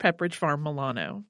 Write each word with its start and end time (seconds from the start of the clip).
Pepperidge 0.00 0.34
Farm 0.34 0.62
Milano. 0.62 1.24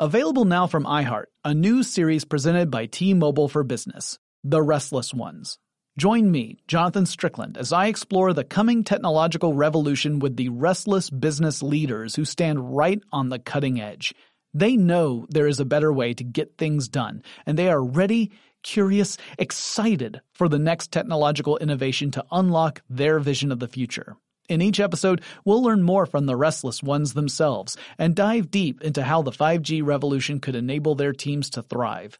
Available 0.00 0.44
now 0.44 0.66
from 0.66 0.84
iHeart, 0.84 1.26
a 1.44 1.52
new 1.52 1.82
series 1.82 2.24
presented 2.24 2.70
by 2.70 2.86
T-Mobile 2.86 3.48
for 3.48 3.64
Business, 3.64 4.18
The 4.44 4.62
Restless 4.62 5.12
Ones. 5.12 5.58
Join 5.98 6.30
me, 6.30 6.58
Jonathan 6.68 7.04
Strickland, 7.04 7.58
as 7.58 7.72
I 7.72 7.88
explore 7.88 8.32
the 8.32 8.44
coming 8.44 8.84
technological 8.84 9.52
revolution 9.52 10.20
with 10.20 10.36
the 10.36 10.48
restless 10.48 11.10
business 11.10 11.62
leaders 11.62 12.14
who 12.14 12.24
stand 12.24 12.76
right 12.76 13.00
on 13.12 13.28
the 13.28 13.40
cutting 13.40 13.80
edge. 13.80 14.14
They 14.54 14.76
know 14.76 15.26
there 15.28 15.48
is 15.48 15.60
a 15.60 15.64
better 15.64 15.92
way 15.92 16.14
to 16.14 16.24
get 16.24 16.56
things 16.56 16.88
done, 16.88 17.22
and 17.44 17.58
they 17.58 17.68
are 17.68 17.82
ready, 17.82 18.30
curious, 18.62 19.18
excited 19.38 20.20
for 20.32 20.48
the 20.48 20.58
next 20.58 20.92
technological 20.92 21.58
innovation 21.58 22.12
to 22.12 22.24
unlock 22.30 22.82
their 22.88 23.18
vision 23.18 23.50
of 23.50 23.58
the 23.58 23.68
future. 23.68 24.16
In 24.48 24.62
each 24.62 24.80
episode, 24.80 25.20
we'll 25.44 25.62
learn 25.62 25.82
more 25.82 26.06
from 26.06 26.24
the 26.24 26.36
restless 26.36 26.82
ones 26.82 27.12
themselves 27.12 27.76
and 27.98 28.14
dive 28.14 28.50
deep 28.50 28.80
into 28.80 29.02
how 29.02 29.20
the 29.20 29.30
5G 29.30 29.84
revolution 29.84 30.40
could 30.40 30.54
enable 30.54 30.94
their 30.94 31.12
teams 31.12 31.50
to 31.50 31.62
thrive. 31.62 32.18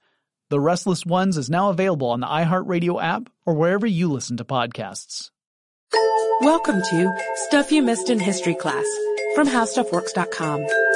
The 0.51 0.61
Restless 0.61 1.07
Ones 1.07 1.37
is 1.39 1.49
now 1.49 1.71
available 1.71 2.09
on 2.09 2.21
the 2.21 2.27
iHeartRadio 2.27 3.03
app 3.03 3.31
or 3.47 3.55
wherever 3.55 3.87
you 3.87 4.09
listen 4.11 4.37
to 4.39 4.45
podcasts. 4.45 5.31
Welcome 6.41 6.83
to 6.83 7.19
Stuff 7.47 7.73
You 7.73 7.83
Missed 7.83 8.11
in 8.11 8.21
History 8.21 8.55
Class 8.55 8.87
from 9.35 9.49
HowStuffWorks.com. 9.49 10.88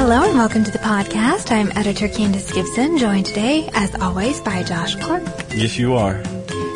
Hello 0.00 0.24
and 0.24 0.34
welcome 0.34 0.64
to 0.64 0.70
the 0.70 0.78
podcast. 0.78 1.52
I'm 1.52 1.70
editor 1.76 2.08
Candace 2.08 2.50
Gibson, 2.50 2.96
joined 2.96 3.26
today, 3.26 3.68
as 3.74 3.94
always, 3.96 4.40
by 4.40 4.62
Josh 4.62 4.96
Clark. 4.96 5.22
Yes, 5.50 5.78
you 5.78 5.94
are. 5.94 6.22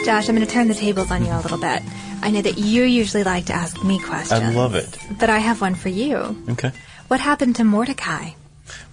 Josh, 0.05 0.29
I'm 0.29 0.37
going 0.37 0.47
to 0.47 0.53
turn 0.53 0.69
the 0.69 0.75
tables 0.75 1.11
on 1.11 1.25
you 1.25 1.33
a 1.33 1.41
little 1.41 1.57
bit. 1.57 1.83
I 2.21 2.31
know 2.31 2.43
that 2.43 2.59
you 2.59 2.83
usually 2.83 3.25
like 3.25 3.47
to 3.47 3.55
ask 3.55 3.83
me 3.83 3.99
questions. 3.99 4.43
I 4.43 4.51
love 4.51 4.75
it. 4.75 4.99
But 5.19 5.31
I 5.31 5.39
have 5.39 5.63
one 5.63 5.75
for 5.75 5.89
you. 5.89 6.45
Okay. 6.51 6.71
What 7.09 7.21
happened 7.21 7.57
to 7.57 7.65
Mordecai? 7.65 8.33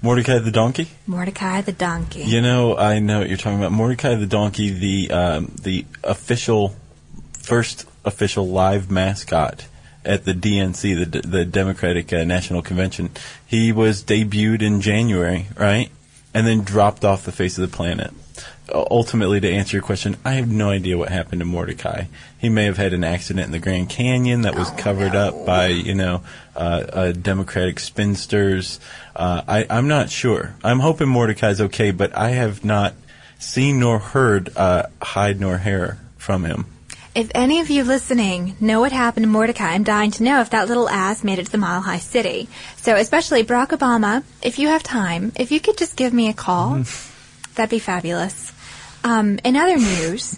Mordecai 0.01 0.39
the 0.39 0.49
donkey. 0.49 0.88
Mordecai 1.07 1.59
the 1.59 1.73
donkey. 1.73 2.23
You 2.23 2.39
know, 2.39 2.77
I 2.77 2.99
know 2.99 3.19
what 3.19 3.27
you're 3.27 3.38
talking 3.38 3.59
about. 3.59 3.73
Mordecai 3.73 4.16
the 4.16 4.27
donkey, 4.27 4.69
the 4.69 5.11
um, 5.11 5.51
the 5.61 5.85
official, 6.05 6.73
first 7.33 7.85
official 8.05 8.47
live 8.47 8.89
mascot 8.89 9.66
at 10.05 10.25
the 10.25 10.33
DNC, 10.33 11.11
the 11.11 11.21
the 11.27 11.45
Democratic 11.45 12.11
uh, 12.13 12.23
National 12.23 12.61
Convention. 12.61 13.09
He 13.45 13.72
was 13.72 14.03
debuted 14.03 14.62
in 14.62 14.81
January, 14.81 15.47
right, 15.57 15.89
and 16.34 16.45
then 16.47 16.62
dropped 16.62 17.03
off 17.06 17.23
the 17.25 17.31
face 17.31 17.57
of 17.57 17.69
the 17.69 17.75
planet. 17.75 18.12
Uh, 18.73 18.85
ultimately, 18.89 19.39
to 19.39 19.51
answer 19.51 19.75
your 19.78 19.84
question, 19.84 20.17
I 20.23 20.34
have 20.34 20.50
no 20.50 20.69
idea 20.69 20.97
what 20.97 21.09
happened 21.09 21.41
to 21.41 21.45
Mordecai. 21.45 22.06
He 22.39 22.50
may 22.50 22.63
have 22.66 22.78
had 22.78 22.94
an 22.94 23.03
accident 23.03 23.45
in 23.47 23.51
the 23.51 23.59
Grand 23.59 23.89
Canyon 23.89 24.41
that 24.44 24.56
was 24.56 24.69
Oh, 24.72 24.75
covered 24.78 25.13
no. 25.13 25.19
up 25.28 25.45
by, 25.45 25.67
you 25.67 25.94
know, 25.94 26.22
uh, 26.56 26.59
uh, 26.94 27.12
Democratic 27.12 27.79
spinsters. 27.79 28.79
Uh, 29.16 29.41
I, 29.47 29.66
I'm 29.69 29.88
not 29.88 30.09
sure. 30.09 30.56
I'm 30.63 30.79
hoping 30.79 31.09
Mordecai's 31.09 31.59
okay, 31.62 31.91
but 31.91 32.16
I 32.16 32.29
have 32.29 32.63
not 32.66 32.94
seen 33.38 33.79
nor 33.79 34.00
heard 34.00 34.56
uh, 34.56 34.83
hide 35.01 35.39
nor 35.39 35.57
hair 35.57 36.00
from 36.18 36.45
him. 36.45 36.66
If 37.13 37.29
any 37.35 37.59
of 37.59 37.69
you 37.69 37.83
listening 37.83 38.55
know 38.61 38.79
what 38.79 38.94
happened 38.94 39.25
to 39.25 39.29
Mordecai, 39.29 39.72
I'm 39.73 39.83
dying 39.83 40.11
to 40.11 40.23
know 40.23 40.39
if 40.39 40.51
that 40.51 40.69
little 40.69 40.88
ass 40.88 41.25
made 41.25 41.39
it 41.39 41.45
to 41.47 41.51
the 41.51 41.57
Mile 41.57 41.81
High 41.81 41.97
City. 41.99 42.47
So, 42.77 42.95
especially 42.95 43.44
Barack 43.44 43.69
Obama, 43.77 44.23
if 44.41 44.59
you 44.59 44.69
have 44.69 44.81
time, 44.81 45.33
if 45.35 45.51
you 45.51 45.59
could 45.59 45.77
just 45.77 45.97
give 45.97 46.13
me 46.13 46.29
a 46.29 46.33
call, 46.33 46.83
that'd 47.55 47.69
be 47.69 47.79
fabulous. 47.79 48.53
Um, 49.03 49.39
in 49.44 49.57
other 49.57 49.77
news, 49.77 50.38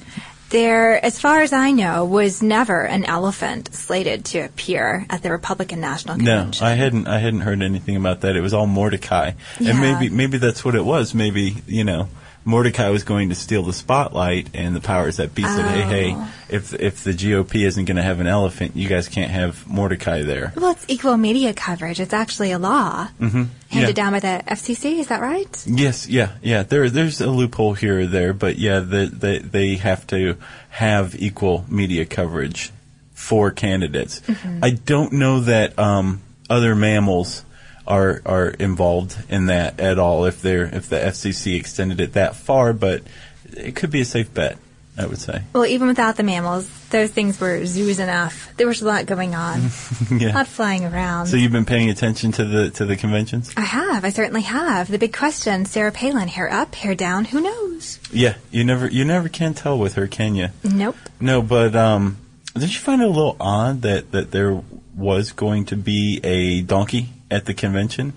there, 0.49 1.03
as 1.05 1.19
far 1.19 1.41
as 1.41 1.53
I 1.53 1.69
know, 1.71 2.05
was 2.05 2.41
never 2.41 2.81
an 2.81 3.05
elephant 3.05 3.73
slated 3.75 4.25
to 4.25 4.39
appear 4.39 5.05
at 5.11 5.21
the 5.21 5.29
Republican 5.29 5.79
National 5.79 6.15
Convention. 6.15 6.63
No, 6.65 6.71
I 6.71 6.73
hadn't. 6.75 7.07
I 7.07 7.19
hadn't 7.19 7.41
heard 7.41 7.61
anything 7.61 7.97
about 7.97 8.21
that. 8.21 8.35
It 8.35 8.41
was 8.41 8.53
all 8.53 8.65
Mordecai, 8.67 9.33
Yeah. 9.59 9.71
and 9.71 9.79
maybe 9.79 10.09
maybe 10.09 10.37
that's 10.39 10.65
what 10.65 10.73
it 10.73 10.83
was. 10.85 11.13
Maybe 11.13 11.57
you 11.67 11.83
know. 11.83 12.07
Mordecai 12.45 12.89
was 12.89 13.03
going 13.03 13.29
to 13.29 13.35
steal 13.35 13.63
the 13.63 13.73
spotlight, 13.73 14.47
and 14.53 14.75
the 14.75 14.81
powers 14.81 15.17
that 15.17 15.33
be 15.33 15.43
said, 15.43 15.65
"Hey, 15.65 15.81
hey, 15.81 16.13
Oh. 16.15 16.31
if 16.49 16.73
if 16.73 17.03
the 17.03 17.13
GOP 17.13 17.63
isn't 17.65 17.85
going 17.85 17.95
to 17.97 18.03
have 18.03 18.19
an 18.19 18.27
elephant, 18.27 18.75
you 18.75 18.87
guys 18.89 19.07
can't 19.07 19.31
have 19.31 19.65
Mordecai 19.67 20.23
there." 20.23 20.51
Well, 20.55 20.71
it's 20.71 20.85
equal 20.87 21.15
media 21.17 21.53
coverage. 21.53 21.99
It's 21.99 22.13
actually 22.13 22.51
a 22.51 22.59
law 22.59 23.07
Mm-hmm. 23.21 23.43
handed 23.69 23.87
Yeah. 23.97 24.03
down 24.03 24.11
by 24.11 24.19
the 24.19 24.43
FCC. 24.47 24.99
Is 24.99 25.07
that 25.07 25.21
right? 25.21 25.63
Yes, 25.65 26.07
yeah, 26.09 26.29
yeah. 26.41 26.63
There, 26.63 26.89
there's 26.89 27.21
a 27.21 27.29
loophole 27.29 27.73
here 27.73 28.01
or 28.01 28.05
there, 28.07 28.33
but 28.33 28.57
yeah, 28.57 28.79
the, 28.79 29.05
the, 29.05 29.39
they 29.39 29.75
have 29.75 30.05
to 30.07 30.35
have 30.69 31.15
equal 31.17 31.65
media 31.69 32.05
coverage 32.05 32.71
for 33.13 33.51
candidates. 33.51 34.21
I 34.61 34.71
don't 34.71 35.13
know 35.13 35.39
that 35.41 35.79
um, 35.79 36.21
other 36.49 36.75
mammals 36.75 37.45
are 37.87 38.21
are 38.25 38.47
involved 38.47 39.17
in 39.29 39.47
that 39.47 39.79
at 39.79 39.99
all. 39.99 40.25
If 40.25 40.41
they're 40.41 40.65
if 40.65 40.89
the 40.89 40.97
FCC 40.97 41.57
extended 41.57 41.99
it 41.99 42.13
that 42.13 42.35
far, 42.35 42.73
but 42.73 43.03
it 43.51 43.75
could 43.75 43.91
be 43.91 44.01
a 44.01 44.05
safe 44.05 44.33
bet. 44.33 44.57
I 44.95 45.07
would 45.07 45.17
say. 45.17 45.41
Well, 45.53 45.65
even 45.65 45.87
without 45.87 46.17
the 46.17 46.23
mammals, 46.23 46.69
those 46.91 47.09
things 47.09 47.39
were 47.39 47.65
zoos 47.65 47.97
enough. 47.97 48.53
There 48.57 48.67
was 48.67 48.83
a 48.83 48.85
lot 48.85 49.07
going 49.07 49.33
on, 49.33 49.59
a 50.11 50.15
yeah. 50.15 50.35
lot 50.35 50.47
flying 50.47 50.85
around. 50.85 51.25
So 51.25 51.35
you've 51.35 51.51
been 51.51 51.65
paying 51.65 51.89
attention 51.89 52.31
to 52.33 52.45
the 52.45 52.69
to 52.71 52.85
the 52.85 52.95
conventions? 52.95 53.51
I 53.57 53.61
have. 53.61 54.05
I 54.05 54.09
certainly 54.09 54.43
have. 54.43 54.91
The 54.91 54.99
big 54.99 55.11
question: 55.11 55.65
Sarah 55.65 55.91
Palin, 55.91 56.27
hair 56.27 56.51
up, 56.51 56.75
hair 56.75 56.93
down? 56.93 57.25
Who 57.25 57.41
knows? 57.41 57.99
Yeah, 58.11 58.35
you 58.51 58.63
never 58.63 58.87
you 58.87 59.03
never 59.03 59.29
can 59.29 59.55
tell 59.55 59.79
with 59.79 59.95
her, 59.95 60.05
can 60.05 60.35
you? 60.35 60.49
Nope. 60.63 60.95
No, 61.19 61.41
but 61.41 61.75
um, 61.75 62.17
did 62.53 62.71
you 62.71 62.79
find 62.79 63.01
it 63.01 63.05
a 63.05 63.11
little 63.11 63.35
odd 63.39 63.81
that, 63.81 64.11
that 64.11 64.31
there 64.31 64.61
was 64.95 65.31
going 65.31 65.65
to 65.65 65.75
be 65.75 66.19
a 66.23 66.61
donkey 66.61 67.09
at 67.33 67.45
the 67.45 67.53
convention? 67.53 68.13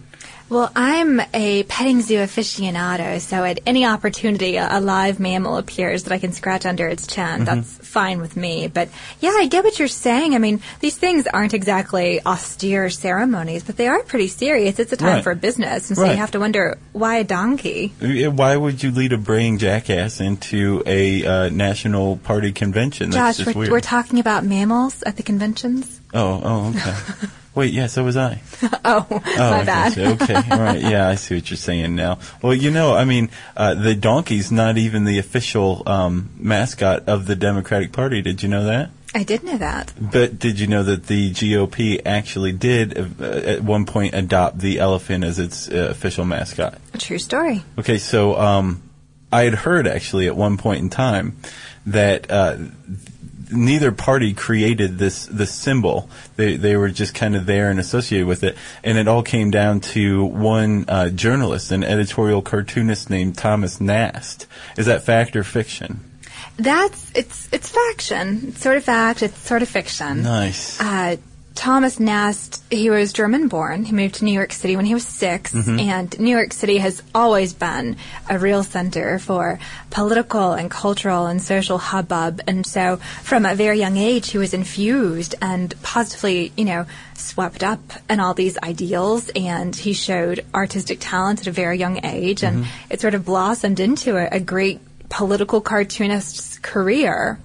Well, 0.49 0.71
I'm 0.77 1.21
a 1.35 1.65
petting 1.65 2.03
zoo 2.03 2.19
aficionado, 2.19 3.21
so 3.21 3.43
at 3.43 3.59
any 3.67 3.85
opportunity 3.85 4.55
a, 4.59 4.79
a 4.79 4.81
live 4.81 5.19
mammal 5.19 5.57
appears 5.57 6.05
that 6.05 6.13
I 6.13 6.19
can 6.19 6.31
scratch 6.33 6.65
under 6.65 6.87
its 6.87 7.09
chin, 7.09 7.45
that's 7.45 7.79
fine 7.79 8.21
with 8.21 8.37
me. 8.37 8.69
But 8.69 8.89
yeah, 9.19 9.31
I 9.37 9.49
get 9.49 9.65
what 9.65 9.77
you're 9.81 9.89
saying. 9.89 10.37
I 10.37 10.39
mean, 10.39 10.61
these 10.79 10.97
things 10.97 11.27
aren't 11.27 11.53
exactly 11.53 12.25
austere 12.25 12.91
ceremonies, 12.91 13.65
but 13.65 13.77
they 13.77 13.89
are 13.89 14.01
pretty 14.05 14.29
serious. 14.29 14.79
It's 14.79 14.93
a 14.93 14.97
time 14.97 15.15
Right. 15.15 15.25
for 15.25 15.35
business, 15.35 15.91
and 15.91 15.97
so 15.97 16.05
Right. 16.05 16.13
you 16.13 16.19
have 16.19 16.31
to 16.31 16.39
wonder 16.39 16.79
why 16.93 17.17
a 17.17 17.25
donkey. 17.25 17.93
Why 17.99 18.57
would 18.57 18.85
you 18.85 18.93
lead 18.93 19.13
a 19.13 19.19
braying 19.19 19.59
jackass 19.59 20.21
into 20.21 20.81
a 20.87 21.27
uh, 21.27 21.49
national 21.49 22.19
party 22.19 22.53
convention? 22.53 23.11
That's 23.11 23.39
Josh, 23.39 23.53
we're, 23.53 23.69
we're 23.69 23.81
talking 23.81 24.21
about 24.21 24.45
mammals 24.45 25.03
at 25.03 25.17
the 25.17 25.25
conventions. 25.25 26.01
oh, 26.15 26.41
oh, 26.45 26.69
okay. 26.71 26.95
Wait, 27.57 27.73
yeah, 27.73 27.87
so 27.89 28.05
was 28.05 28.17
I. 28.17 28.41
Oh, 28.85 29.05
Oh, 29.11 29.21
my 29.51 29.65
bad. 29.65 29.95
so- 29.95 30.05
okay, 30.13 30.35
all 30.51 30.61
right. 30.61 30.81
Yeah, 30.81 31.09
I 31.09 31.17
see 31.17 31.35
what 31.35 31.51
you're 31.51 31.57
saying 31.57 31.97
now. 31.97 32.19
Well, 32.43 32.55
you 32.55 32.71
know, 32.71 32.95
I 32.95 33.05
mean, 33.05 33.31
uh, 33.57 33.75
the 33.75 33.97
donkey's 33.97 34.53
not 34.53 34.77
even 34.79 35.05
the 35.05 35.19
official 35.19 35.83
um, 35.87 36.31
mascot 36.39 37.09
of 37.09 37.27
the 37.27 37.35
Democratic 37.35 37.91
Party. 37.93 38.23
Did 38.23 38.43
you 38.45 38.49
know 38.49 38.65
that? 38.67 38.91
I 39.15 39.23
did 39.25 39.43
know 39.43 39.57
that. 39.57 39.93
But 39.99 40.39
did 40.39 40.61
you 40.61 40.67
know 40.67 40.83
that 40.85 41.07
the 41.07 41.31
GOP 41.33 42.03
actually 42.05 42.53
did 42.53 42.97
uh, 43.21 43.25
at 43.25 43.63
one 43.63 43.87
point 43.87 44.15
adopt 44.15 44.59
the 44.61 44.79
elephant 44.79 45.25
as 45.25 45.39
its 45.39 45.69
uh, 45.69 45.89
official 45.91 46.27
mascot? 46.27 46.79
A 46.95 46.99
true 46.99 47.19
story. 47.19 47.65
Okay, 47.79 47.97
so 47.99 48.37
um, 48.39 48.83
I 49.33 49.43
had 49.45 49.55
heard 49.55 49.87
actually 49.89 50.27
at 50.27 50.37
one 50.37 50.59
point 50.59 50.81
in 50.81 50.91
time 50.91 51.39
that 51.87 52.31
uh, 52.31 52.59
neither 53.51 53.93
party 53.93 54.35
created 54.35 54.99
this 54.99 55.27
this 55.27 55.53
symbol. 55.53 56.09
They 56.37 56.57
they 56.57 56.77
were 56.77 56.89
just 56.89 57.15
kind 57.15 57.37
of 57.37 57.47
there 57.47 57.71
and 57.71 57.79
associated 57.81 58.27
with 58.27 58.43
it, 58.45 58.57
and 58.83 58.99
it 58.99 59.09
all 59.09 59.23
came 59.23 59.51
down 59.51 59.81
to 59.81 60.25
one 60.25 60.85
uh, 60.89 61.09
journalist, 61.11 61.73
an 61.73 61.85
editorial 61.85 62.43
cartoonist 62.43 63.11
named 63.11 63.37
Thomas 63.37 63.81
Nast. 63.81 64.47
Is 64.77 64.87
that 64.87 65.03
fact 65.03 65.37
or 65.37 65.45
fiction? 65.45 66.01
That's 66.57 67.13
it's 67.15 67.49
it's 67.53 67.71
faction. 67.71 68.49
It's 68.49 68.61
sort 68.61 68.77
of 68.77 68.85
fact. 68.85 69.23
It's 69.23 69.39
sort 69.39 69.63
of 69.63 69.69
fiction. 69.69 70.23
Nice. 70.23 70.81
Uh, 70.81 71.17
Thomas 71.57 71.99
Nast, 71.99 72.63
he 72.71 72.91
was 72.91 73.15
German 73.15 73.49
born. 73.49 73.85
He 73.85 73.93
moved 73.93 74.17
to 74.17 74.25
New 74.25 74.33
York 74.33 74.53
City 74.53 74.77
when 74.77 74.85
he 74.85 74.93
was 74.93 75.07
6 75.07 75.53
mm-hmm. 75.53 75.81
and 75.81 76.21
New 76.21 76.31
York 76.31 76.53
City 76.53 76.77
has 76.79 77.03
always 77.15 77.55
been 77.55 77.97
a 78.29 78.39
real 78.39 78.63
center 78.63 79.19
for 79.19 79.59
political 79.91 80.53
and 80.53 80.71
cultural 80.71 81.27
and 81.27 81.43
social 81.43 81.79
hubbub. 81.79 82.43
And 82.47 82.67
so, 82.67 82.99
from 83.23 83.47
a 83.47 83.55
very 83.55 83.79
young 83.79 83.97
age, 83.97 84.31
he 84.31 84.39
was 84.39 84.53
infused 84.53 85.35
and 85.41 85.75
positively, 85.83 86.53
you 86.59 86.67
know, 86.67 86.85
swept 87.15 87.65
up 87.65 87.81
in 88.09 88.21
all 88.21 88.35
these 88.35 88.59
ideals. 88.59 89.31
And 89.35 89.75
he 89.75 89.95
showed 89.95 90.45
artistic 90.55 90.99
talent 91.01 91.41
at 91.41 91.47
a 91.47 91.53
very 91.53 91.79
young 91.79 92.05
age, 92.05 92.45
and 92.45 92.65
mm-hmm. 92.65 92.93
it 92.93 93.01
sort 93.01 93.15
of 93.15 93.25
blossomed 93.25 93.81
into 93.81 94.17
a, 94.17 94.37
a 94.37 94.41
great 94.41 94.81
political 95.09 95.63
cartoonist's 95.63 96.59
career. 96.59 97.39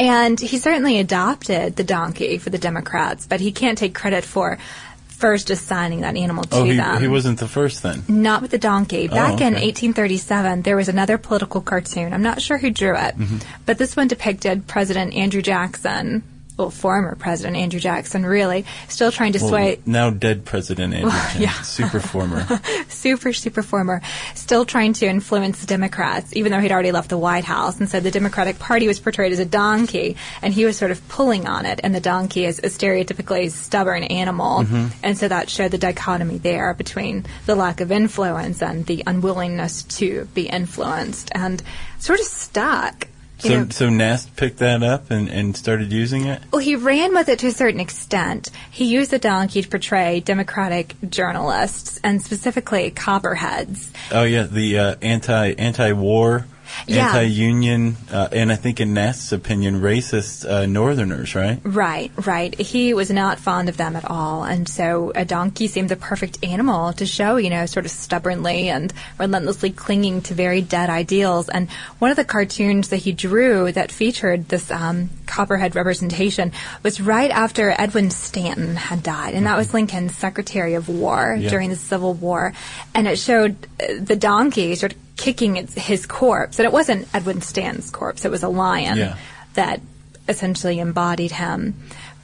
And 0.00 0.40
he 0.40 0.58
certainly 0.58 0.98
adopted 0.98 1.76
the 1.76 1.84
donkey 1.84 2.38
for 2.38 2.48
the 2.50 2.58
Democrats, 2.58 3.26
but 3.26 3.38
he 3.40 3.52
can't 3.52 3.76
take 3.76 3.94
credit 3.94 4.24
for 4.24 4.58
first 5.06 5.50
assigning 5.50 6.00
that 6.00 6.16
animal 6.16 6.44
to 6.44 6.56
oh, 6.56 6.64
he, 6.64 6.76
them. 6.76 6.98
he 6.98 7.06
wasn't 7.06 7.38
the 7.38 7.46
first 7.46 7.82
then. 7.82 8.02
Not 8.08 8.40
with 8.40 8.50
the 8.50 8.58
donkey. 8.58 9.06
Back 9.08 9.42
in 9.42 9.54
okay. 9.54 9.66
1837, 9.66 10.62
there 10.62 10.76
was 10.76 10.88
another 10.88 11.18
political 11.18 11.60
cartoon. 11.60 12.14
I'm 12.14 12.22
not 12.22 12.40
sure 12.40 12.56
who 12.56 12.70
drew 12.70 12.96
it, 12.96 13.18
Mm-hmm. 13.18 13.36
but 13.66 13.76
this 13.76 13.94
one 13.94 14.08
depicted 14.08 14.66
President 14.66 15.12
Andrew 15.12 15.42
Jackson, 15.42 16.22
well, 16.60 16.70
former 16.70 17.14
President 17.16 17.56
Andrew 17.56 17.80
Jackson, 17.80 18.24
really, 18.24 18.66
still 18.88 19.10
trying 19.10 19.32
to 19.32 19.38
Well, 19.38 19.48
sway 19.48 19.80
now 19.86 20.10
dead 20.10 20.44
President 20.44 20.92
Andrew 20.92 21.10
Jackson, 21.34 21.42
yeah. 21.42 21.62
super 21.62 22.00
former. 22.00 22.46
super, 22.88 23.32
super 23.32 23.62
former, 23.62 24.02
still 24.34 24.66
trying 24.66 24.92
to 24.94 25.06
influence 25.06 25.60
the 25.60 25.66
Democrats, 25.66 26.36
even 26.36 26.52
though 26.52 26.60
he'd 26.60 26.70
already 26.70 26.92
left 26.92 27.08
the 27.08 27.18
White 27.18 27.44
House. 27.44 27.80
And 27.80 27.88
so 27.88 27.98
the 27.98 28.10
Democratic 28.10 28.58
Party 28.58 28.86
was 28.86 29.00
portrayed 29.00 29.32
as 29.32 29.38
a 29.38 29.46
donkey, 29.46 30.16
and 30.42 30.52
he 30.52 30.66
was 30.66 30.76
sort 30.76 30.90
of 30.90 31.06
pulling 31.08 31.46
on 31.46 31.64
it. 31.64 31.80
And 31.82 31.94
the 31.94 32.00
donkey 32.00 32.44
is 32.44 32.58
a 32.58 32.68
stereotypically 32.68 33.50
stubborn 33.50 34.04
animal. 34.04 34.64
Mm-hmm. 34.64 34.88
And 35.02 35.16
so 35.16 35.28
that 35.28 35.48
showed 35.48 35.70
the 35.70 35.78
dichotomy 35.78 36.36
there 36.36 36.74
between 36.74 37.24
the 37.46 37.54
lack 37.54 37.80
of 37.80 37.90
influence 37.90 38.60
and 38.60 38.84
the 38.84 39.02
unwillingness 39.06 39.84
to 39.84 40.26
be 40.34 40.42
influenced, 40.42 41.30
and 41.34 41.62
sort 41.98 42.20
of 42.20 42.26
stuck. 42.26 43.06
So, 43.40 43.48
know. 43.48 43.68
so 43.70 43.88
Nast 43.88 44.36
picked 44.36 44.58
that 44.58 44.82
up 44.82 45.10
and, 45.10 45.28
and 45.28 45.56
started 45.56 45.92
using 45.92 46.26
it. 46.26 46.42
Well, 46.52 46.60
he 46.60 46.76
ran 46.76 47.14
with 47.14 47.28
it 47.28 47.38
to 47.40 47.48
a 47.48 47.52
certain 47.52 47.80
extent. 47.80 48.50
He 48.70 48.84
used 48.84 49.10
the 49.10 49.18
donkey 49.18 49.62
to 49.62 49.68
portray 49.68 50.20
Democratic 50.20 50.94
journalists, 51.08 51.98
and 52.04 52.22
specifically 52.22 52.90
copperheads. 52.90 53.90
Oh 54.12 54.24
yeah, 54.24 54.44
the 54.44 54.78
uh, 54.78 54.94
anti 55.02 55.52
anti 55.52 55.92
war, 55.92 56.46
Yeah. 56.86 57.06
anti 57.08 57.22
union, 57.22 57.96
uh, 58.12 58.28
and 58.32 58.50
I 58.50 58.56
think 58.56 58.80
in 58.80 58.94
Nast's 58.94 59.32
opinion, 59.32 59.80
racist 59.80 60.48
uh, 60.48 60.66
Northerners, 60.66 61.34
right? 61.34 61.60
Right, 61.62 62.10
right. 62.26 62.58
He 62.58 62.94
was 62.94 63.10
not 63.10 63.38
fond 63.38 63.68
of 63.68 63.76
them 63.76 63.96
at 63.96 64.04
all, 64.10 64.44
and 64.44 64.68
so 64.68 65.12
a 65.14 65.24
donkey 65.24 65.66
seemed 65.68 65.88
the 65.88 65.96
perfect 65.96 66.42
animal 66.44 66.92
to 66.94 67.06
show, 67.06 67.36
you 67.36 67.50
know, 67.50 67.66
sort 67.66 67.84
of 67.86 67.90
stubbornly 67.92 68.68
and 68.70 68.92
relentlessly 69.18 69.70
clinging 69.70 70.22
to 70.22 70.34
very 70.34 70.60
dead 70.60 70.90
ideals. 70.90 71.48
And 71.48 71.68
one 71.98 72.10
of 72.10 72.16
the 72.16 72.24
cartoons 72.24 72.88
that 72.88 72.98
he 72.98 73.12
drew 73.12 73.70
that 73.72 73.92
featured 73.92 74.48
this 74.48 74.70
um, 74.70 75.10
copperhead 75.26 75.74
representation 75.76 76.52
was 76.82 77.00
right 77.00 77.30
after 77.30 77.70
Edwin 77.70 78.10
Stanton 78.10 78.76
had 78.76 79.02
died, 79.02 79.34
and 79.34 79.46
that 79.46 79.56
was 79.56 79.72
Lincoln's 79.74 80.16
Secretary 80.16 80.74
of 80.74 80.88
War 80.88 81.36
Yeah. 81.38 81.50
during 81.50 81.70
the 81.70 81.76
Civil 81.76 82.14
War, 82.14 82.52
and 82.94 83.06
it 83.06 83.18
showed 83.18 83.56
uh, 83.80 83.94
the 84.00 84.16
donkey 84.16 84.74
sort 84.74 84.92
of 84.92 84.98
kicking 85.20 85.56
its, 85.56 85.74
his 85.74 86.06
corpse, 86.06 86.58
and 86.58 86.66
it 86.66 86.72
wasn't 86.72 87.06
Edwin 87.14 87.42
Stanton's 87.42 87.90
corpse; 87.90 88.24
it 88.24 88.30
was 88.30 88.42
a 88.42 88.48
lion 88.48 88.96
Yeah. 88.96 89.16
that 89.54 89.80
essentially 90.28 90.80
embodied 90.80 91.30
him. 91.30 91.74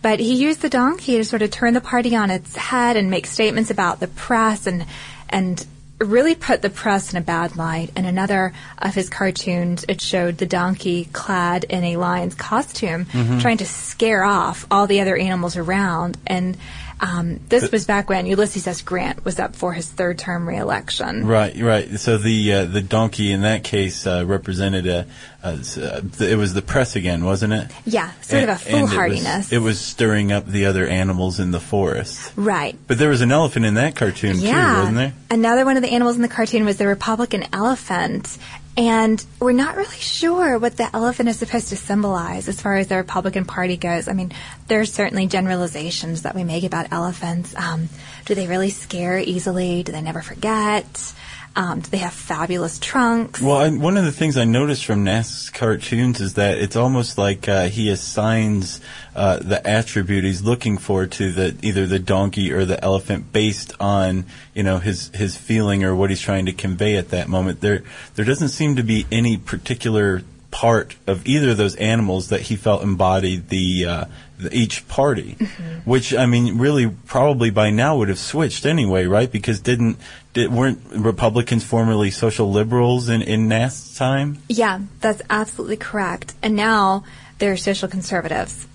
But 0.01 0.19
he 0.19 0.35
used 0.35 0.63
the 0.63 0.71
donkey 0.71 1.19
to 1.19 1.25
sort 1.25 1.43
of 1.43 1.51
turn 1.51 1.75
the 1.75 1.81
party 1.81 2.17
on 2.17 2.31
its 2.31 2.57
head 2.57 2.97
and 2.97 3.11
make 3.11 3.27
statements 3.27 3.71
about 3.71 4.01
the 4.01 4.07
press 4.09 4.67
and 4.67 4.87
and 5.29 5.65
really 5.99 6.35
put 6.35 6.63
the 6.63 6.71
press 6.71 7.13
in 7.13 7.19
a 7.19 7.23
bad 7.23 7.57
light. 7.57 7.91
In 7.97 8.05
another 8.05 8.53
of 8.79 8.95
his 8.95 9.09
cartoons, 9.09 9.85
it 9.89 10.01
showed 10.01 10.39
the 10.39 10.47
donkey 10.47 11.07
clad 11.13 11.65
in 11.65 11.85
a 11.85 11.97
lion's 11.97 12.35
costume, 12.35 13.07
mm-hmm. 13.07 13.39
trying 13.39 13.59
to 13.59 13.67
scare 13.67 14.25
off 14.25 14.67
all 14.71 14.87
the 14.87 15.01
other 15.01 15.17
animals 15.17 15.57
around. 15.57 16.19
And 16.27 16.57
um, 17.01 17.41
this 17.49 17.71
was 17.71 17.85
back 17.85 18.09
when 18.09 18.27
Ulysses 18.27 18.67
S. 18.67 18.81
Grant 18.83 19.25
was 19.25 19.39
up 19.39 19.55
for 19.55 19.73
his 19.73 19.87
third 19.91 20.19
term 20.19 20.49
reelection. 20.49 21.27
Right, 21.27 21.55
right. 21.61 21.99
So 22.01 22.17
the 22.19 22.53
uh, 22.53 22.65
the 22.65 22.81
donkey 22.81 23.33
in 23.33 23.43
that 23.43 23.65
case 23.65 24.07
uh, 24.07 24.25
represented 24.27 24.87
a, 24.87 25.07
a 25.43 25.49
s- 25.49 25.77
uh, 25.77 26.03
it 26.21 26.37
was 26.37 26.55
the 26.55 26.63
press 26.63 26.97
again, 26.97 27.25
wasn't 27.25 27.53
it? 27.53 27.71
Yeah, 27.85 28.13
sort 28.23 28.45
of 28.45 28.49
a 28.49 28.53
And- 28.53 28.61
and 28.63 28.69
it 28.79 28.81
was- 28.83 28.91
foolhardiness. 28.91 29.53
It 29.53 29.59
was, 29.59 29.81
stirring 29.81 30.33
up 30.33 30.47
the 30.47 30.67
other 30.67 30.87
animals 30.87 31.39
in 31.41 31.51
the 31.51 31.61
forest. 31.61 32.33
Right. 32.37 32.77
But 32.87 32.99
there 32.99 33.11
was 33.11 33.21
an 33.21 33.31
elephant 33.33 33.67
in 33.67 33.75
that 33.75 33.95
cartoon 33.97 34.39
too, 34.39 34.47
wasn't 34.47 34.97
there? 34.97 35.13
Another 35.31 35.65
one 35.65 35.77
of 35.77 35.83
the 35.83 35.91
animals 35.91 36.17
in 36.17 36.23
the 36.23 36.29
cartoon 36.29 36.65
was 36.65 36.77
the 36.79 36.87
Republican 36.87 37.45
elephant. 37.53 38.39
And 38.77 39.25
we're 39.41 39.53
not 39.53 39.77
really 39.77 39.97
sure 39.97 40.59
what 40.59 40.77
the 40.77 40.95
elephant 40.95 41.31
is 41.31 41.39
supposed 41.39 41.71
to 41.71 41.77
symbolize 41.77 42.47
as 42.47 42.61
far 42.61 42.77
as 42.77 42.89
the 42.89 42.97
Republican 42.97 43.47
Party 43.47 43.79
goes. 43.79 44.07
I 44.07 44.13
mean, 44.13 44.33
there's 44.69 44.93
certainly 44.93 45.27
generalizations 45.27 46.23
that 46.23 46.35
we 46.35 46.45
make 46.45 46.63
about 46.63 46.93
elephants. 46.93 47.55
Um, 47.57 47.89
do 48.27 48.35
they 48.35 48.47
really 48.47 48.69
scare 48.69 49.19
easily? 49.19 49.83
Do 49.83 49.93
they 49.93 50.03
never 50.03 50.21
forget? 50.21 51.15
Um, 51.57 51.81
they 51.81 51.97
have 51.97 52.13
fabulous 52.13 52.79
trunks? 52.79 53.41
Well, 53.41 53.57
I, 53.57 53.71
one 53.71 53.97
of 53.97 54.05
the 54.05 54.13
things 54.13 54.37
I 54.37 54.45
noticed 54.45 54.85
from 54.85 55.05
Nast's 55.05 55.49
cartoons 55.49 56.21
is 56.21 56.35
that 56.35 56.59
it's 56.59 56.77
almost 56.77 57.17
like 57.17 57.49
uh, 57.49 57.69
he 57.69 57.89
assigns 57.89 58.83
uh, 59.15 59.39
the 59.39 59.67
attribute 59.67 60.25
he's 60.25 60.43
looking 60.43 60.77
for 60.77 61.07
to 61.07 61.33
the 61.33 61.57
either 61.63 61.87
the 61.87 61.99
donkey 61.99 62.53
or 62.53 62.67
the 62.67 62.83
elephant 62.85 63.33
based 63.33 63.73
on 63.81 64.27
you 64.55 64.63
know 64.63 64.79
his 64.79 65.09
his 65.15 65.35
feeling 65.35 65.83
or 65.83 65.97
what 65.97 66.11
he's 66.11 66.21
trying 66.21 66.45
to 66.45 66.53
convey 66.53 66.97
at 66.97 67.09
that 67.09 67.27
moment. 67.27 67.63
There 67.63 67.83
there 68.17 68.27
doesn't 68.27 68.51
seem 68.51 68.77
to 68.77 68.83
be 68.83 69.07
any 69.11 69.39
particular 69.39 70.23
part 70.57 70.97
of 71.07 71.27
either 71.27 71.51
of 71.51 71.57
those 71.59 71.77
animals 71.77 72.29
that 72.29 72.41
he 72.41 72.57
felt 72.57 72.83
embodied 72.83 73.49
the, 73.51 73.85
uh, 73.85 74.05
each 74.53 74.87
party, 74.89 75.33
which 75.85 76.15
I 76.15 76.27
mean, 76.27 76.59
really, 76.59 76.89
probably 76.89 77.51
by 77.51 77.71
now 77.71 77.97
would 77.99 78.09
have 78.09 78.19
switched 78.19 78.67
anyway, 78.67 79.07
right? 79.07 79.31
Because 79.31 79.61
didn't 79.61 79.99
did, 80.33 80.53
weren't 80.53 80.81
Republicans 80.91 81.65
formerly 81.65 82.11
social 82.11 82.51
liberals 82.51 83.09
in 83.09 83.23
in 83.23 83.49
Nast's 83.49 83.97
time? 83.97 84.39
yeah, 84.49 84.81
that's 85.01 85.23
absolutely 85.31 85.77
correct. 85.77 86.35
And 86.43 86.57
now 86.57 87.05
they're 87.39 87.57
social 87.57 87.89
conservatives. 87.89 88.67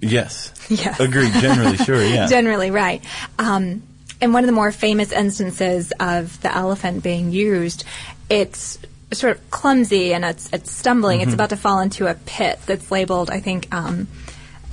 Yes, 0.00 0.52
Yes. 0.68 1.00
agreed. 1.00 1.32
Generally, 1.32 1.78
sure, 1.78 2.02
yeah. 2.04 2.26
Generally, 2.30 2.70
right. 2.70 3.02
Um, 3.38 3.82
and 4.20 4.32
one 4.32 4.44
of 4.44 4.46
the 4.46 4.52
more 4.52 4.72
famous 4.72 5.12
instances 5.12 5.92
of 5.98 6.40
the 6.40 6.54
elephant 6.54 7.02
being 7.02 7.30
used, 7.30 7.84
it's 8.30 8.78
sort 9.12 9.36
of 9.36 9.50
clumsy 9.50 10.12
and 10.12 10.24
it's, 10.24 10.52
it's 10.52 10.70
stumbling. 10.70 11.20
Mm-hmm. 11.20 11.28
It's 11.28 11.34
about 11.34 11.50
to 11.50 11.56
fall 11.56 11.80
into 11.80 12.06
a 12.06 12.14
pit 12.14 12.58
that's 12.66 12.90
labeled, 12.90 13.30
I 13.30 13.40
think, 13.40 13.72
um, 13.74 14.06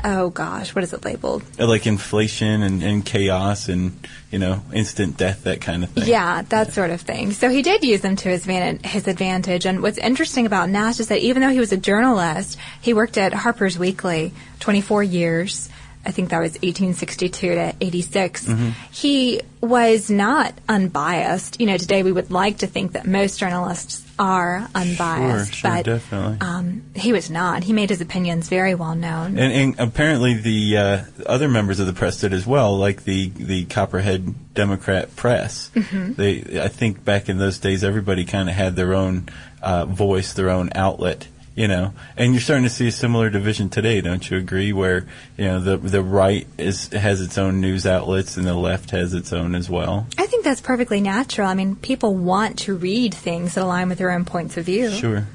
oh 0.06 0.30
gosh, 0.30 0.74
what 0.76 0.84
is 0.84 0.94
it 0.94 1.04
labeled? 1.04 1.44
Uh, 1.60 1.68
like 1.68 1.88
inflation 1.88 2.62
and, 2.62 2.82
and 2.84 3.06
chaos 3.06 3.68
and 3.68 4.08
you 4.32 4.40
know 4.40 4.62
instant 4.72 5.18
death, 5.18 5.44
that 5.44 5.60
kind 5.60 5.84
of 5.84 5.90
thing. 5.90 6.08
Yeah, 6.08 6.44
that 6.44 6.72
sort 6.74 6.92
of 6.92 7.02
thing. 7.02 7.32
So 7.32 7.50
he 7.50 7.62
did 7.62 7.84
use 7.84 8.02
them 8.02 8.16
to 8.18 8.30
his, 8.30 8.46
van- 8.46 8.80
his 8.80 9.08
advantage. 9.08 9.66
And 9.66 9.82
what's 9.82 9.98
interesting 9.98 10.46
about 10.46 10.70
Nast 10.70 11.00
is 11.00 11.08
that 11.10 11.20
even 11.20 11.42
though 11.42 11.50
he 11.50 11.60
was 11.60 11.72
a 11.72 11.78
journalist, 11.78 12.58
he 12.82 12.94
worked 12.94 13.18
at 13.18 13.34
Harper's 13.34 13.78
Weekly 13.78 14.32
24 14.60 15.04
years. 15.04 15.70
I 16.06 16.12
think 16.12 16.30
that 16.30 16.40
was 16.40 16.52
1862 16.52 17.56
to 17.56 17.76
86. 17.82 18.46
Mm-hmm. 18.46 18.70
He 18.92 19.42
was 19.60 20.12
not 20.12 20.54
unbiased. 20.70 21.60
You 21.60 21.66
know, 21.66 21.78
today 21.78 22.04
we 22.04 22.12
would 22.12 22.30
like 22.30 22.60
to 22.60 22.68
think 22.68 22.92
that 22.92 23.08
most 23.08 23.40
journalists 23.40 24.05
are 24.18 24.68
unbiased, 24.74 25.56
sure, 25.56 25.72
but 25.72 25.86
definitely. 25.86 26.38
um, 26.42 26.84
he 26.96 27.12
was 27.12 27.30
not. 27.30 27.64
He 27.64 27.74
made 27.74 27.90
his 27.90 28.02
opinions 28.02 28.48
very 28.48 28.76
well 28.76 28.96
known. 28.96 29.38
And, 29.38 29.52
and 29.52 29.80
apparently 29.80 30.36
the 30.36 30.78
uh, 30.78 31.04
other 31.26 31.48
members 31.48 31.80
of 31.80 31.88
the 31.88 31.94
press 31.94 32.22
did 32.22 32.34
as 32.34 32.46
well, 32.46 32.78
like 32.78 33.04
the, 33.04 33.30
the 33.30 33.66
Copperhead 33.66 34.54
Democrat 34.54 35.16
press. 35.16 35.70
Mm-hmm. 35.76 36.14
They, 36.14 36.62
I 36.62 36.70
think 36.70 37.04
back 37.04 37.30
in 37.30 37.38
those 37.38 37.60
days, 37.60 37.84
everybody 37.84 38.26
kind 38.26 38.50
of 38.50 38.56
had 38.56 38.76
their 38.76 38.94
own 38.94 39.28
uh, 39.62 39.86
voice, 39.86 40.34
their 40.34 40.50
own 40.50 40.70
outlet, 40.76 41.28
you 41.56 41.68
know. 41.68 41.94
And 42.18 42.34
you're 42.34 42.42
starting 42.42 42.66
to 42.66 42.70
see 42.70 42.88
a 42.88 42.92
similar 42.92 43.30
division 43.30 43.70
today, 43.70 44.02
don't 44.02 44.30
you 44.30 44.38
agree? 44.38 44.74
Where 44.74 45.06
you 45.38 45.46
know 45.46 45.60
the 45.60 45.78
the 45.78 46.04
right 46.04 46.46
is 46.58 46.90
has 46.90 47.22
its 47.22 47.38
own 47.38 47.62
news 47.62 47.86
outlets 47.86 48.38
and 48.38 48.46
the 48.46 48.54
left 48.54 48.92
has 48.92 49.14
its 49.14 49.34
own 49.34 49.56
as 49.56 49.70
well. 49.70 50.08
I 50.18 50.26
think 50.28 50.44
that's 50.44 50.62
perfectly 50.62 51.02
natural. 51.02 51.48
I 51.48 51.54
mean, 51.54 51.76
people 51.76 52.16
want 52.16 52.60
to 52.60 52.76
read 52.76 53.14
things 53.14 53.56
that 53.56 53.64
align 53.64 53.90
with 53.90 53.98
their 53.98 54.12
own 54.12 54.26
points 54.26 54.58
of 54.58 54.66
view. 54.66 54.92
Sure. 54.92 55.28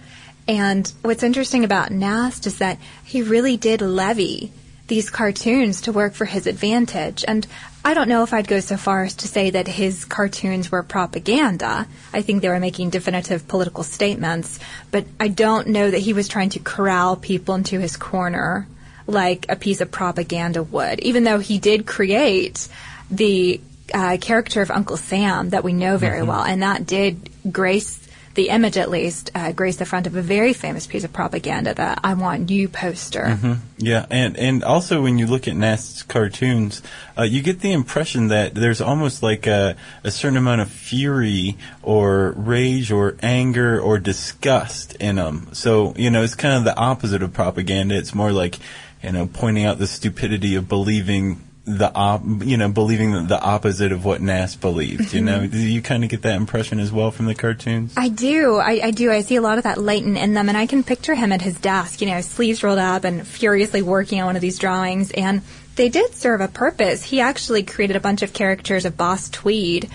And 0.47 0.93
what's 1.03 1.23
interesting 1.23 1.65
about 1.65 1.91
Nast 1.91 2.47
is 2.47 2.59
that 2.59 2.79
he 3.05 3.23
really 3.23 3.57
did 3.57 3.81
levy 3.81 4.53
these 4.89 5.09
cartoons 5.09 5.83
to 5.83 5.93
work 5.93 6.15
for 6.15 6.25
his 6.25 6.47
advantage. 6.49 7.25
And 7.27 7.47
I 7.83 7.95
don't 7.95 8.09
know 8.09 8.23
if 8.23 8.35
I'd 8.35 8.47
go 8.47 8.61
so 8.61 8.77
far 8.77 9.05
as 9.05 9.15
to 9.17 9.29
say 9.29 9.51
that 9.51 9.67
his 9.67 10.05
cartoons 10.05 10.71
were 10.71 10.83
propaganda. 10.83 11.87
I 12.13 12.21
think 12.21 12.43
they 12.43 12.49
were 12.49 12.61
making 12.61 12.91
definitive 12.91 13.49
political 13.49 13.85
statements, 13.85 14.59
but 14.91 15.07
I 15.19 15.29
don't 15.29 15.69
know 15.69 15.91
that 15.91 15.99
he 15.99 16.13
was 16.13 16.29
trying 16.29 16.51
to 16.51 16.59
corral 16.59 17.17
people 17.17 17.55
into 17.55 17.81
his 17.81 17.97
corner 17.97 18.69
like 19.07 19.47
a 19.49 19.57
piece 19.57 19.81
of 19.81 19.91
propaganda 19.91 20.63
would, 20.63 21.01
even 21.01 21.25
though 21.25 21.39
he 21.39 21.59
did 21.59 21.87
create 21.87 22.69
the 23.11 23.61
uh, 23.95 24.19
character 24.21 24.61
of 24.61 24.71
Uncle 24.71 24.99
Sam 24.99 25.51
that 25.51 25.65
we 25.65 25.73
know 25.73 25.97
very 25.97 26.23
well, 26.23 26.43
and 26.43 26.63
that 26.63 26.87
did 26.87 27.31
grace 27.51 27.99
the 28.35 28.49
image 28.49 28.77
at 28.77 28.91
least 28.91 29.31
uh, 29.35 29.53
grace 29.53 29.77
the 29.77 29.85
front 29.85 30.07
of 30.07 30.15
a 30.15 30.23
very 30.23 30.53
famous 30.53 30.87
piece 30.87 31.05
of 31.05 31.13
propaganda, 31.13 31.75
the 31.75 31.97
"I 32.03 32.15
Want 32.15 32.51
You" 32.51 32.69
poster. 32.69 33.59
Yeah, 33.79 34.07
and 34.11 34.37
and 34.37 34.63
also 34.63 35.03
when 35.03 35.19
you 35.19 35.27
look 35.27 35.49
at 35.49 35.57
Nast's 35.57 36.03
cartoons, 36.03 36.83
uh, 37.19 37.23
you 37.23 37.43
get 37.43 37.61
the 37.61 37.73
impression 37.73 38.29
that 38.29 38.55
there's 38.55 38.81
almost 38.81 39.23
like 39.23 39.47
a, 39.47 39.77
a 40.05 40.11
certain 40.11 40.37
amount 40.37 40.61
of 40.61 40.71
fury 40.71 41.57
or 41.83 42.33
rage 42.37 42.93
or 42.93 43.17
anger 43.23 43.81
or 43.81 43.99
disgust 43.99 44.95
in 44.97 45.17
them. 45.17 45.49
So 45.53 45.95
you 45.97 46.11
know, 46.11 46.23
it's 46.23 46.35
kind 46.35 46.55
of 46.55 46.65
the 46.65 46.77
opposite 46.77 47.23
of 47.23 47.33
propaganda. 47.33 47.97
It's 47.97 48.15
more 48.15 48.33
like 48.33 48.59
you 49.03 49.13
know, 49.13 49.27
pointing 49.27 49.65
out 49.65 49.79
the 49.79 49.87
stupidity 49.87 50.55
of 50.55 50.69
believing 50.69 51.43
the 51.79 51.93
op, 51.95 52.23
you 52.43 52.57
know, 52.57 52.69
believing 52.69 53.27
the 53.27 53.41
opposite 53.41 53.93
of 53.93 54.05
what 54.05 54.21
Nast 54.21 54.61
believed. 54.61 55.13
You 55.13 55.21
know, 55.21 55.41
mm-hmm. 55.41 55.51
do 55.51 55.59
you 55.59 55.83
kind 55.83 56.05
of 56.05 56.11
get 56.11 56.23
that 56.23 56.37
impression 56.37 56.81
as 56.81 56.93
well 56.93 57.11
from 57.11 57.27
the 57.27 57.35
cartoons? 57.35 57.95
I 57.97 58.09
do. 58.09 58.57
I, 58.57 58.81
I 58.85 58.91
do. 58.91 59.11
I 59.11 59.23
see 59.23 59.37
a 59.37 59.41
lot 59.41 59.59
of 59.59 59.65
that 59.65 59.79
latent 59.79 60.19
in 60.19 60.35
them, 60.35 60.49
and 60.49 60.57
I 60.57 60.67
can 60.67 60.83
picture 60.83 61.15
him 61.15 61.33
at 61.33 61.43
his 61.43 61.59
desk, 61.59 62.01
you 62.01 62.07
know, 62.09 62.21
sleeves 62.21 62.63
rolled 62.63 62.79
up 62.79 63.05
and 63.05 63.27
furiously 63.27 63.83
working 63.83 64.21
on 64.21 64.27
one 64.27 64.37
of 64.37 64.43
these 64.43 64.59
drawings. 64.59 65.11
And 65.11 65.43
they 65.77 65.89
did 65.89 66.15
serve 66.15 66.41
a 66.41 66.49
purpose. 66.49 67.03
He 67.03 67.21
actually 67.21 67.63
created 67.63 67.97
a 67.97 68.01
bunch 68.01 68.23
of 68.23 68.33
characters 68.33 68.85
of 68.85 68.97
Boss 68.97 69.29
Tweed 69.31 69.89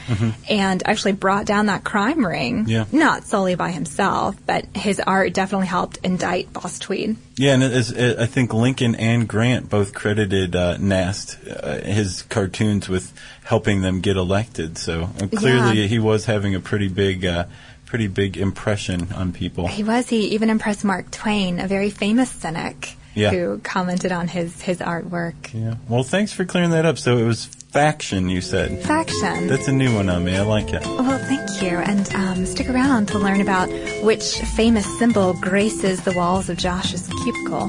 and 0.50 0.82
actually 0.88 1.12
brought 1.12 1.46
down 1.46 1.67
that 1.67 1.84
crime 1.84 2.25
ring. 2.25 2.65
Mm-hmm. 2.65 2.70
Yeah. 2.70 2.86
Not 2.91 3.25
solely 3.25 3.55
by 3.55 3.72
himself, 3.72 4.36
but 4.46 4.65
his 4.75 5.00
art 5.00 5.34
definitely 5.34 5.67
helped 5.67 5.98
indict 6.03 6.51
Boss 6.53 6.79
Tweed. 6.79 7.17
Yeah, 7.38 7.53
and 7.53 7.63
it 7.63 7.74
is, 7.74 7.91
it, 7.91 8.17
I 8.17 8.25
think 8.25 8.53
Lincoln 8.53 8.96
and 8.96 9.27
Grant 9.27 9.70
both 9.70 9.94
credited 9.94 10.55
uh, 10.55 10.77
Nast, 10.77 11.38
uh, 11.48 11.82
his 11.82 12.24
cartoons, 12.24 12.89
with 12.89 13.13
helping 13.44 13.82
them 13.82 14.01
get 14.01 14.15
elected. 14.17 14.77
So 14.77 15.03
uh, 15.22 15.27
clearly, 15.27 15.82
Yeah. 15.82 15.88
he 15.88 16.00
was 16.00 16.25
having 16.25 16.55
a 16.55 16.60
pretty 16.60 16.88
big, 16.88 17.25
uh, 17.25 17.46
pretty 17.86 18.08
big 18.08 18.38
impression 18.38 19.10
on 19.13 19.34
people. 19.34 19.67
He 19.67 19.84
was. 19.84 20.10
He 20.10 20.29
even 20.29 20.50
impressed 20.50 20.84
Mark 20.84 21.12
Twain, 21.12 21.60
a 21.60 21.67
very 21.67 21.89
famous 21.91 22.32
cynic, 22.32 22.94
Yeah. 23.15 23.31
who 23.31 23.60
commented 23.60 24.12
on 24.12 24.27
his, 24.27 24.62
his 24.62 24.79
artwork. 24.79 25.53
Yeah. 25.53 25.75
Well, 25.89 26.03
thanks 26.03 26.31
for 26.34 26.45
clearing 26.45 26.72
that 26.72 26.86
up. 26.86 26.98
So 26.98 27.17
it 27.17 27.24
was 27.25 27.45
faction, 27.45 28.29
you 28.29 28.41
said. 28.41 28.81
Faction. 28.84 29.48
That's 29.48 29.67
a 29.67 29.72
new 29.74 29.93
one 29.93 30.10
on 30.10 30.24
me. 30.24 30.36
I 30.36 30.43
like 30.43 30.74
it. 30.74 30.86
Well, 30.86 31.17
thank 31.19 31.62
you. 31.62 31.77
And 31.77 32.13
um, 32.15 32.45
stick 32.45 32.69
around 32.69 33.07
to 33.10 33.19
learn 33.19 33.41
about 33.41 33.69
which 34.03 34.38
famous 34.55 34.86
symbol 35.00 35.34
graces 35.34 36.03
the 36.03 36.13
walls 36.13 36.50
of 36.50 36.57
Josh's 36.57 37.07
cubicle. 37.24 37.67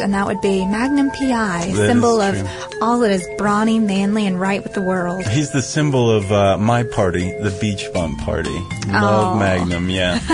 And 0.00 0.12
that 0.14 0.26
would 0.26 0.40
be 0.40 0.64
Magnum 0.66 1.10
PI, 1.10 1.66
That 1.72 1.86
symbol 1.88 2.20
of 2.20 2.48
all 2.82 2.98
that 3.00 3.10
is 3.10 3.26
brawny, 3.38 3.78
manly, 3.78 4.26
and 4.26 4.40
right 4.40 4.62
with 4.62 4.74
the 4.74 4.80
world. 4.82 5.24
He's 5.26 5.50
the 5.52 5.62
symbol 5.62 6.10
of 6.10 6.30
uh, 6.32 6.56
my 6.58 6.82
party, 6.82 7.30
the 7.30 7.56
Beach 7.60 7.86
Bum 7.92 8.16
Party. 8.16 8.58
Love 8.88 9.36
Oh. 9.36 9.38
Magnum, 9.38 9.88
yeah. 9.90 10.18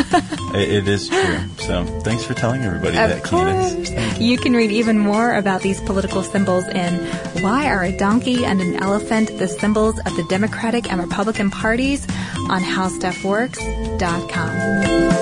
it, 0.55 0.71
it 0.71 0.89
is 0.89 1.09
true. 1.09 1.39
So 1.59 1.85
thanks 2.03 2.25
for 2.25 2.35
telling 2.35 2.63
everybody 2.65 2.93
that, 2.97 3.19
Of 3.19 3.25
Candace. 3.25 3.91
course. 3.91 4.19
You 4.21 4.39
can 4.39 4.53
read 4.55 4.71
even 4.71 4.99
more 4.99 5.35
about 5.35 5.61
these 5.63 5.81
political 5.83 6.23
symbols 6.23 6.67
in 6.69 6.95
Why 7.43 7.69
Are 7.69 7.83
a 7.83 7.97
Donkey 7.97 8.45
and 8.45 8.61
an 8.61 8.77
Elephant 8.77 9.37
the 9.39 9.49
Symbols 9.49 9.99
of 10.07 10.15
the 10.17 10.25
Democratic 10.29 10.91
and 10.91 11.01
Republican 11.01 11.51
Parties 11.51 12.07
on 12.49 12.63
HowStuffWorks.com. 12.63 15.16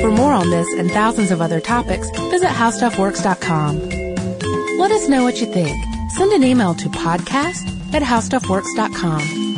For 0.00 0.10
more 0.10 0.32
on 0.32 0.50
this 0.50 0.66
and 0.78 0.90
thousands 0.90 1.30
of 1.30 1.40
other 1.40 1.60
topics, 1.60 2.10
visit 2.30 2.48
howstuffworks.com. 2.48 3.78
Let 4.78 4.90
us 4.90 5.08
know 5.08 5.22
what 5.22 5.40
you 5.40 5.46
think. 5.46 5.76
Send 6.12 6.32
an 6.32 6.44
email 6.44 6.74
to 6.74 6.88
podcast 6.88 7.94
at 7.94 8.02
howstuffworks.com. 8.02 9.54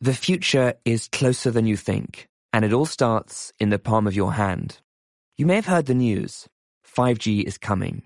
The 0.00 0.14
future 0.14 0.74
is 0.84 1.08
closer 1.08 1.50
than 1.50 1.66
you 1.66 1.76
think, 1.76 2.28
and 2.52 2.64
it 2.64 2.72
all 2.72 2.86
starts 2.86 3.52
in 3.58 3.70
the 3.70 3.78
palm 3.78 4.06
of 4.06 4.14
your 4.14 4.34
hand. 4.34 4.78
You 5.36 5.46
may 5.46 5.56
have 5.56 5.66
heard 5.66 5.86
the 5.86 5.94
news. 5.94 6.46
5G 6.86 7.42
is 7.42 7.58
coming. 7.58 8.02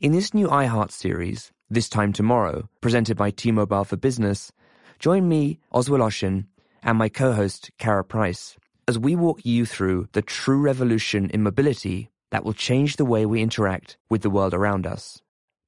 In 0.00 0.12
this 0.12 0.34
new 0.34 0.48
iHeart 0.48 0.90
series, 0.90 1.52
This 1.70 1.88
Time 1.88 2.12
Tomorrow, 2.12 2.68
presented 2.80 3.16
by 3.16 3.30
T-Mobile 3.30 3.84
for 3.84 3.96
Business, 3.96 4.52
join 4.98 5.28
me, 5.28 5.60
Oz 5.72 5.88
Woloshyn, 5.88 6.46
and 6.82 6.98
my 6.98 7.08
co-host, 7.08 7.70
Kara 7.78 8.04
Price, 8.04 8.56
as 8.86 8.98
we 8.98 9.16
walk 9.16 9.44
you 9.44 9.66
through 9.66 10.08
the 10.12 10.22
true 10.22 10.60
revolution 10.60 11.30
in 11.30 11.42
mobility 11.42 12.10
that 12.30 12.44
will 12.44 12.52
change 12.52 12.96
the 12.96 13.04
way 13.04 13.26
we 13.26 13.42
interact 13.42 13.96
with 14.10 14.22
the 14.22 14.30
world 14.30 14.54
around 14.54 14.86
us. 14.86 15.22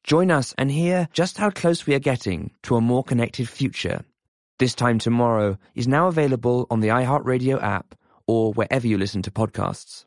Join 0.05 0.31
us 0.31 0.55
and 0.59 0.71
hear 0.71 1.09
just 1.13 1.39
how 1.39 1.51
close 1.51 1.87
we 1.87 1.95
are 1.95 1.99
getting 1.99 2.51
to 2.63 2.77
a 2.77 2.81
more 2.81 3.03
connected 3.03 3.49
future 3.49 4.05
this 4.59 4.75
Time 4.75 4.99
Tomorrow 4.99 5.59
is 5.75 5.87
now 5.87 6.09
available 6.09 6.67
on 6.71 6.81
the 6.81 6.89
iHeartRadio 6.89 7.63
app 7.63 7.95
or 8.27 8.55
wherever 8.55 8.87
you 8.87 8.97
listen 8.97 9.21
to 9.23 9.31
podcasts. 9.31 10.07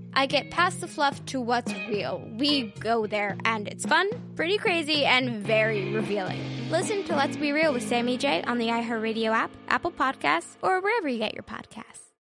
I 0.13 0.25
get 0.25 0.51
past 0.51 0.81
the 0.81 0.87
fluff 0.87 1.23
to 1.27 1.41
what's 1.41 1.73
real. 1.87 2.27
We 2.37 2.73
go 2.79 3.07
there, 3.07 3.37
and 3.45 3.67
it's 3.67 3.85
fun, 3.85 4.09
pretty 4.35 4.57
crazy, 4.57 5.05
and 5.05 5.45
very 5.45 5.93
revealing. 5.93 6.41
Listen 6.69 7.03
to 7.05 7.15
Let's 7.15 7.37
Be 7.37 7.51
Real 7.51 7.73
with 7.73 7.87
Sammy 7.87 8.17
J 8.17 8.43
on 8.43 8.57
the 8.57 8.67
iHeartRadio 8.67 9.31
app, 9.31 9.51
Apple 9.67 9.91
Podcasts, 9.91 10.57
or 10.61 10.81
wherever 10.81 11.07
you 11.07 11.17
get 11.17 11.33
your 11.33 11.43
podcasts. 11.43 12.10